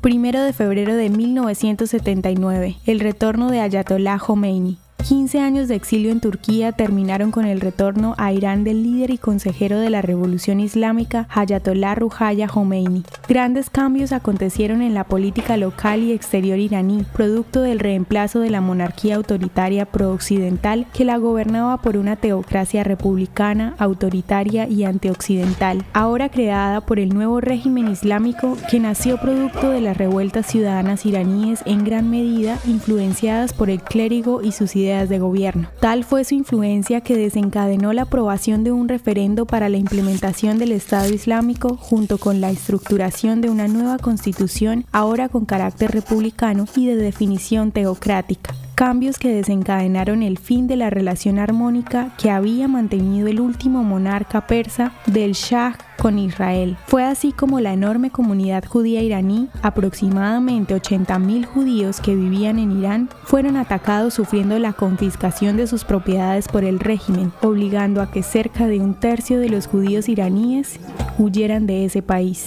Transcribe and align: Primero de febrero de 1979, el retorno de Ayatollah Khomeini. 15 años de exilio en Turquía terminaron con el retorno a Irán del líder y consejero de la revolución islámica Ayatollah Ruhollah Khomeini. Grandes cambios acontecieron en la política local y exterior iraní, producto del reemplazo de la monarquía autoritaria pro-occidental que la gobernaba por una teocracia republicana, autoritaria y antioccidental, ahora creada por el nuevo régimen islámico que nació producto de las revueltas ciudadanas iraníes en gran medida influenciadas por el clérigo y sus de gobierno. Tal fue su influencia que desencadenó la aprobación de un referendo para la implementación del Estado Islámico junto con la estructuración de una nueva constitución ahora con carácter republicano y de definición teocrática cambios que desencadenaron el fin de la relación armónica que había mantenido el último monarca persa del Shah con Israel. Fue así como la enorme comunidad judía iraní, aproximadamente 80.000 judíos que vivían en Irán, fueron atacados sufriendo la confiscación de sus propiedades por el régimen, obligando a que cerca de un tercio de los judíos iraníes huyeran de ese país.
Primero 0.00 0.42
de 0.42 0.54
febrero 0.54 0.96
de 0.96 1.10
1979, 1.10 2.78
el 2.86 3.00
retorno 3.00 3.50
de 3.50 3.60
Ayatollah 3.60 4.18
Khomeini. 4.18 4.78
15 5.02 5.40
años 5.40 5.68
de 5.68 5.76
exilio 5.76 6.12
en 6.12 6.20
Turquía 6.20 6.72
terminaron 6.72 7.30
con 7.30 7.44
el 7.44 7.60
retorno 7.60 8.14
a 8.18 8.32
Irán 8.32 8.64
del 8.64 8.82
líder 8.82 9.10
y 9.10 9.18
consejero 9.18 9.78
de 9.78 9.90
la 9.90 10.02
revolución 10.02 10.60
islámica 10.60 11.26
Ayatollah 11.30 11.94
Ruhollah 11.94 12.48
Khomeini. 12.48 13.04
Grandes 13.28 13.70
cambios 13.70 14.12
acontecieron 14.12 14.82
en 14.82 14.94
la 14.94 15.04
política 15.04 15.56
local 15.56 16.02
y 16.02 16.12
exterior 16.12 16.58
iraní, 16.58 17.04
producto 17.14 17.62
del 17.62 17.78
reemplazo 17.78 18.40
de 18.40 18.50
la 18.50 18.60
monarquía 18.60 19.16
autoritaria 19.16 19.86
pro-occidental 19.86 20.86
que 20.92 21.04
la 21.04 21.16
gobernaba 21.16 21.78
por 21.78 21.96
una 21.96 22.16
teocracia 22.16 22.84
republicana, 22.84 23.74
autoritaria 23.78 24.68
y 24.68 24.84
antioccidental, 24.84 25.84
ahora 25.92 26.28
creada 26.28 26.80
por 26.80 26.98
el 26.98 27.10
nuevo 27.10 27.40
régimen 27.40 27.88
islámico 27.88 28.56
que 28.70 28.80
nació 28.80 29.18
producto 29.18 29.70
de 29.70 29.80
las 29.80 29.96
revueltas 29.96 30.46
ciudadanas 30.46 31.06
iraníes 31.06 31.62
en 31.64 31.84
gran 31.84 32.10
medida 32.10 32.58
influenciadas 32.66 33.52
por 33.52 33.70
el 33.70 33.82
clérigo 33.82 34.42
y 34.42 34.52
sus 34.52 34.76
de 34.90 35.18
gobierno. 35.18 35.68
Tal 35.80 36.04
fue 36.04 36.24
su 36.24 36.34
influencia 36.34 37.00
que 37.00 37.16
desencadenó 37.16 37.92
la 37.92 38.02
aprobación 38.02 38.64
de 38.64 38.72
un 38.72 38.88
referendo 38.88 39.46
para 39.46 39.68
la 39.68 39.76
implementación 39.76 40.58
del 40.58 40.72
Estado 40.72 41.08
Islámico 41.12 41.76
junto 41.76 42.18
con 42.18 42.40
la 42.40 42.50
estructuración 42.50 43.40
de 43.40 43.50
una 43.50 43.68
nueva 43.68 43.98
constitución 43.98 44.84
ahora 44.92 45.28
con 45.28 45.44
carácter 45.44 45.92
republicano 45.92 46.66
y 46.74 46.86
de 46.86 46.96
definición 46.96 47.72
teocrática 47.72 48.54
cambios 48.80 49.18
que 49.18 49.28
desencadenaron 49.28 50.22
el 50.22 50.38
fin 50.38 50.66
de 50.66 50.74
la 50.74 50.88
relación 50.88 51.38
armónica 51.38 52.14
que 52.16 52.30
había 52.30 52.66
mantenido 52.66 53.28
el 53.28 53.38
último 53.38 53.84
monarca 53.84 54.46
persa 54.46 54.94
del 55.04 55.32
Shah 55.32 55.76
con 55.98 56.18
Israel. 56.18 56.78
Fue 56.86 57.04
así 57.04 57.32
como 57.32 57.60
la 57.60 57.74
enorme 57.74 58.08
comunidad 58.10 58.64
judía 58.64 59.02
iraní, 59.02 59.50
aproximadamente 59.60 60.74
80.000 60.74 61.44
judíos 61.44 62.00
que 62.00 62.16
vivían 62.16 62.58
en 62.58 62.72
Irán, 62.72 63.10
fueron 63.24 63.58
atacados 63.58 64.14
sufriendo 64.14 64.58
la 64.58 64.72
confiscación 64.72 65.58
de 65.58 65.66
sus 65.66 65.84
propiedades 65.84 66.48
por 66.48 66.64
el 66.64 66.80
régimen, 66.80 67.32
obligando 67.42 68.00
a 68.00 68.10
que 68.10 68.22
cerca 68.22 68.66
de 68.66 68.80
un 68.80 68.94
tercio 68.94 69.40
de 69.40 69.50
los 69.50 69.66
judíos 69.66 70.08
iraníes 70.08 70.80
huyeran 71.18 71.66
de 71.66 71.84
ese 71.84 72.00
país. 72.00 72.46